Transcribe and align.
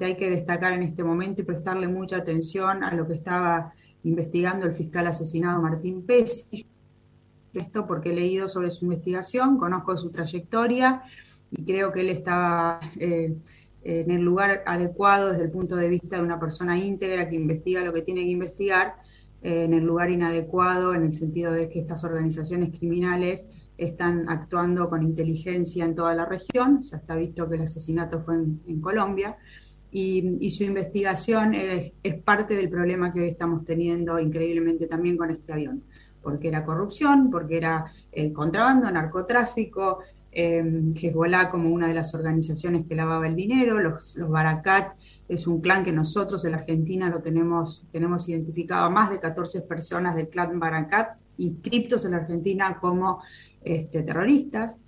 Este, 0.00 0.06
hay 0.06 0.16
que 0.16 0.30
destacar 0.30 0.72
en 0.72 0.82
este 0.82 1.04
momento 1.04 1.42
y 1.42 1.44
prestarle 1.44 1.86
mucha 1.86 2.16
atención 2.16 2.82
a 2.82 2.94
lo 2.94 3.06
que 3.06 3.12
estaba 3.12 3.74
investigando 4.02 4.64
el 4.64 4.72
fiscal 4.72 5.06
asesinado 5.06 5.60
Martín 5.60 6.06
Pérez. 6.06 6.46
Esto 7.52 7.86
porque 7.86 8.08
he 8.10 8.14
leído 8.14 8.48
sobre 8.48 8.70
su 8.70 8.86
investigación, 8.86 9.58
conozco 9.58 9.98
su 9.98 10.10
trayectoria 10.10 11.02
y 11.50 11.66
creo 11.66 11.92
que 11.92 12.00
él 12.00 12.08
estaba 12.08 12.80
eh, 12.98 13.36
en 13.82 14.10
el 14.10 14.22
lugar 14.22 14.62
adecuado 14.64 15.32
desde 15.32 15.44
el 15.44 15.50
punto 15.50 15.76
de 15.76 15.90
vista 15.90 16.16
de 16.16 16.22
una 16.22 16.40
persona 16.40 16.78
íntegra 16.78 17.28
que 17.28 17.36
investiga 17.36 17.82
lo 17.82 17.92
que 17.92 18.00
tiene 18.00 18.22
que 18.22 18.30
investigar, 18.30 18.94
eh, 19.42 19.64
en 19.64 19.72
el 19.72 19.84
lugar 19.84 20.10
inadecuado 20.10 20.94
en 20.94 21.04
el 21.04 21.14
sentido 21.14 21.52
de 21.52 21.70
que 21.70 21.80
estas 21.80 22.04
organizaciones 22.04 22.70
criminales 22.78 23.46
están 23.78 24.28
actuando 24.28 24.90
con 24.90 25.02
inteligencia 25.02 25.86
en 25.86 25.94
toda 25.94 26.14
la 26.14 26.26
región, 26.26 26.82
ya 26.82 26.98
está 26.98 27.14
visto 27.14 27.48
que 27.48 27.56
el 27.56 27.62
asesinato 27.62 28.20
fue 28.20 28.34
en, 28.34 28.80
Colombia, 28.82 29.38
y, 29.92 30.50
su 30.50 30.64
investigación 30.64 31.54
es, 31.54 31.92
parte 32.24 32.54
del 32.54 32.68
problema 32.68 33.12
que 33.12 33.20
hoy 33.20 33.28
estamos 33.28 33.64
teniendo 33.64 34.18
increíblemente 34.18 34.86
también 34.86 35.16
con 35.16 35.30
este 35.30 35.52
avión, 35.52 35.82
porque 36.22 36.48
era 36.48 36.64
corrupción, 36.64 37.30
porque 37.30 37.56
era 37.56 37.86
el 38.12 38.32
contrabando, 38.32 38.90
narcotráfico, 38.90 40.00
eh, 40.32 40.92
Hezbollah 40.94 41.50
como 41.50 41.70
una 41.70 41.88
de 41.88 41.94
las 41.94 42.14
organizaciones 42.14 42.86
que 42.86 42.94
lavaba 42.94 43.26
el 43.26 43.34
dinero, 43.34 43.80
los, 43.80 44.16
los 44.16 44.30
Barakat 44.30 44.94
es 45.28 45.46
un 45.46 45.60
clan 45.60 45.82
que 45.82 45.90
nosotros 45.90 46.44
en 46.44 46.52
la 46.52 46.58
Argentina 46.58 47.08
lo 47.08 47.20
tenemos, 47.20 47.88
tenemos 47.90 48.28
identificado 48.28 48.84
a 48.84 48.90
más 48.90 49.10
de 49.10 49.18
14 49.18 49.62
personas 49.62 50.14
del 50.14 50.28
clan 50.28 50.60
Barakat 50.60 51.18
inscriptos 51.40 52.04
en 52.04 52.12
la 52.12 52.18
Argentina 52.18 52.78
como 52.80 53.22
este, 53.62 54.02
terroristas 54.02 54.78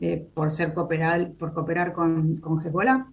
eh, 0.00 0.26
por 0.34 0.50
ser 0.50 0.74
cooperar, 0.74 1.32
por 1.32 1.52
cooperar 1.52 1.92
con, 1.92 2.36
con 2.38 2.60
Hezbollah. 2.60 3.06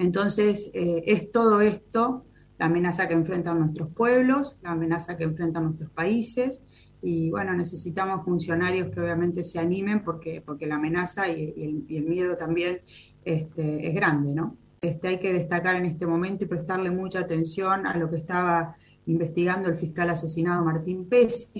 Entonces, 0.00 0.70
eh, 0.72 1.04
es 1.06 1.30
todo 1.30 1.60
esto 1.60 2.24
la 2.58 2.66
amenaza 2.66 3.06
que 3.06 3.12
enfrentan 3.12 3.58
nuestros 3.58 3.90
pueblos, 3.90 4.58
la 4.62 4.70
amenaza 4.70 5.14
que 5.18 5.24
enfrentan 5.24 5.64
nuestros 5.64 5.90
países, 5.90 6.62
y 7.02 7.30
bueno, 7.30 7.52
necesitamos 7.52 8.24
funcionarios 8.24 8.88
que 8.88 9.00
obviamente 9.00 9.44
se 9.44 9.58
animen 9.58 10.02
porque, 10.02 10.42
porque 10.44 10.66
la 10.66 10.76
amenaza 10.76 11.28
y, 11.28 11.86
el, 11.90 12.04
miedo 12.04 12.38
también 12.38 12.80
este, 13.26 13.88
es 13.88 13.94
grande, 13.94 14.34
¿no? 14.34 14.56
Este, 14.80 15.08
hay 15.08 15.18
que 15.18 15.34
destacar 15.34 15.76
en 15.76 15.84
este 15.84 16.06
momento 16.06 16.44
y 16.44 16.48
prestarle 16.48 16.90
mucha 16.90 17.20
atención 17.20 17.86
a 17.86 17.94
lo 17.98 18.08
que 18.08 18.16
estaba 18.16 18.76
investigando 19.04 19.68
el 19.68 19.76
fiscal 19.76 20.08
asesinado 20.08 20.64
Martín 20.64 21.06
Pérez. 21.10 21.50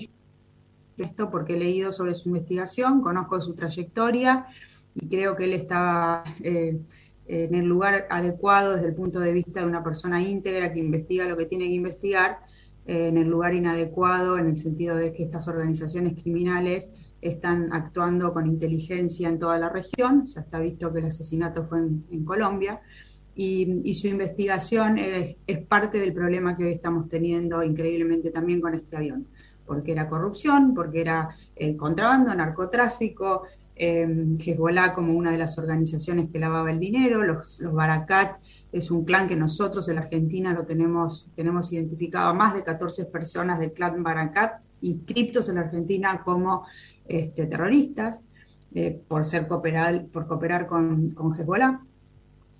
Esto 0.97 1.29
porque 1.29 1.53
he 1.53 1.59
leído 1.59 1.91
sobre 1.91 2.15
su 2.15 2.29
investigación, 2.29 3.01
conozco 3.01 3.39
su 3.39 3.53
trayectoria 3.53 4.47
y 4.95 5.07
creo 5.07 5.35
que 5.35 5.43
él 5.43 5.53
estaba 5.53 6.23
eh, 6.43 6.79
en 7.31 7.55
el 7.55 7.65
lugar 7.65 8.07
adecuado 8.09 8.75
desde 8.75 8.89
el 8.89 8.95
punto 8.95 9.19
de 9.19 9.31
vista 9.31 9.61
de 9.61 9.65
una 9.65 9.83
persona 9.83 10.21
íntegra 10.21 10.73
que 10.73 10.79
investiga 10.79 11.25
lo 11.25 11.37
que 11.37 11.45
tiene 11.45 11.65
que 11.67 11.73
investigar 11.73 12.39
eh, 12.85 13.07
en 13.07 13.17
el 13.17 13.27
lugar 13.27 13.53
inadecuado, 13.53 14.37
en 14.37 14.47
el 14.47 14.57
sentido 14.57 14.95
de 14.95 15.13
que 15.13 15.23
estas 15.23 15.47
organizaciones 15.47 16.21
criminales 16.21 16.89
están 17.21 17.71
actuando 17.71 18.33
con 18.33 18.47
inteligencia 18.47 19.29
en 19.29 19.39
toda 19.39 19.57
la 19.59 19.69
región, 19.69 20.25
ya 20.25 20.41
está 20.41 20.59
visto 20.59 20.91
que 20.91 20.99
el 20.99 21.05
asesinato 21.05 21.63
fue 21.65 21.79
en, 21.79 22.25
Colombia, 22.25 22.81
y, 23.33 23.93
su 23.93 24.07
investigación 24.07 24.97
es, 24.97 25.37
parte 25.69 25.99
del 25.99 26.13
problema 26.13 26.57
que 26.57 26.65
hoy 26.65 26.73
estamos 26.73 27.07
teniendo 27.07 27.63
increíblemente 27.63 28.31
también 28.31 28.59
con 28.59 28.73
este 28.73 28.97
avión, 28.97 29.27
porque 29.65 29.93
era 29.93 30.09
corrupción, 30.09 30.73
porque 30.73 31.01
era 31.01 31.29
el 31.55 31.77
contrabando, 31.77 32.33
narcotráfico, 32.33 33.43
eh, 33.83 34.07
Hezbollah 34.37 34.93
como 34.93 35.15
una 35.15 35.31
de 35.31 35.39
las 35.39 35.57
organizaciones 35.57 36.29
que 36.29 36.37
lavaba 36.37 36.69
el 36.69 36.79
dinero, 36.79 37.23
los, 37.23 37.59
los 37.61 37.73
Barakat 37.73 38.39
es 38.71 38.91
un 38.91 39.03
clan 39.03 39.27
que 39.27 39.35
nosotros 39.35 39.89
en 39.89 39.95
la 39.95 40.01
Argentina 40.01 40.53
lo 40.53 40.67
tenemos, 40.67 41.31
tenemos 41.35 41.73
identificado 41.73 42.29
a 42.29 42.33
más 42.33 42.53
de 42.53 42.63
14 42.63 43.05
personas 43.05 43.59
del 43.59 43.71
clan 43.71 44.03
Barakat 44.03 44.61
inscriptos 44.81 45.49
en 45.49 45.55
la 45.55 45.61
Argentina 45.61 46.21
como 46.23 46.67
este, 47.07 47.47
terroristas 47.47 48.21
eh, 48.75 49.01
por 49.07 49.25
ser 49.25 49.47
cooperar, 49.47 50.05
por 50.05 50.27
cooperar 50.27 50.67
con, 50.67 51.09
con 51.11 51.33
Hezbollah. 51.33 51.81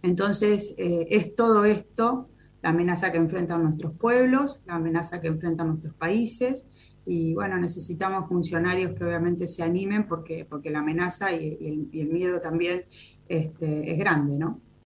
Entonces, 0.01 0.73
eh, 0.79 1.06
es 1.12 1.35
todo 1.35 1.66
esto 1.66 2.29
la 2.63 2.69
amenaza 2.69 3.12
que 3.12 3.19
enfrentan 3.19 3.62
nuestros 3.62 3.94
pueblos, 3.94 4.63
la 4.66 4.75
amenaza 4.75 5.22
que 5.22 5.28
enfrentan 5.28 5.67
nuestros 5.67 5.94
países, 5.94 6.66
y 7.06 7.34
bueno, 7.34 7.57
necesitamos 7.57 8.28
funcionarios 8.28 8.94
que 8.94 9.03
obviamente 9.03 9.47
se 9.47 9.63
animen 9.63 10.07
porque, 10.07 10.45
porque 10.45 10.69
la 10.69 10.79
amenaza 10.79 11.31
y, 11.31 11.89
el, 11.91 12.07
miedo 12.07 12.39
también 12.39 12.85
este, 13.28 13.91
es 13.91 13.97
grande, 13.97 14.38
¿no? 14.38 14.59